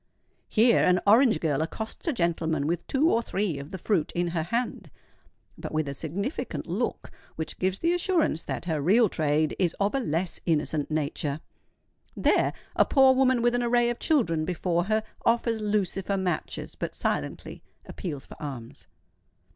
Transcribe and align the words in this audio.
Here 0.47 0.81
an 0.83 0.99
orange 1.05 1.39
girl 1.39 1.61
accosts 1.61 2.07
a 2.07 2.11
gentleman 2.11 2.65
with 2.65 2.87
two 2.87 3.11
or 3.11 3.21
three 3.21 3.59
of 3.59 3.69
the 3.69 3.77
fruit 3.77 4.11
in 4.15 4.29
her 4.29 4.41
hand, 4.41 4.89
but 5.59 5.71
with 5.71 5.87
a 5.87 5.93
significant 5.93 6.65
look 6.65 7.11
which 7.35 7.59
gives 7.59 7.77
the 7.77 7.93
assurance 7.93 8.43
that 8.45 8.65
her 8.65 8.81
real 8.81 9.09
trade 9.09 9.55
is 9.59 9.75
of 9.79 9.93
a 9.93 9.99
less 9.99 10.39
innocent 10.47 10.89
nature:—there 10.89 12.51
a 12.75 12.83
poor 12.85 13.13
woman 13.13 13.43
with 13.43 13.53
an 13.53 13.61
array 13.61 13.91
of 13.91 13.99
children 13.99 14.43
before 14.43 14.85
her, 14.85 15.03
offers 15.23 15.61
lucifer 15.61 16.17
matches, 16.17 16.73
but 16.73 16.95
silently 16.95 17.61
appeals 17.85 18.25
for 18.25 18.41
alms. 18.41 18.87